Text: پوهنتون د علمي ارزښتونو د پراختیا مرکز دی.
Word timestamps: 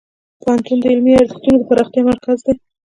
پوهنتون 0.41 0.77
د 0.81 0.85
علمي 0.91 1.13
ارزښتونو 1.19 1.57
د 1.59 1.63
پراختیا 1.69 2.01
مرکز 2.11 2.37
دی. 2.45 2.53